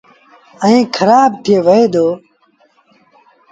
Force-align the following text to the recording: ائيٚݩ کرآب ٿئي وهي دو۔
ائيٚݩ 0.63 0.91
کرآب 0.95 1.31
ٿئي 1.43 1.55
وهي 1.65 1.85
دو۔ 1.93 2.07